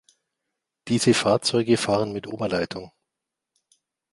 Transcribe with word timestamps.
Diese 0.87 1.13
Fahrzeuge 1.13 1.77
fahren 1.77 2.11
mit 2.11 2.25
Oberleitung. 2.25 2.91